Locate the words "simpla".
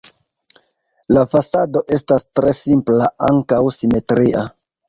2.63-3.13